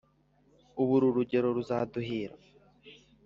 Ubu 0.81 0.91
uru 0.97 1.07
rugendo 1.17 1.49
ruzaduhira 1.57 2.35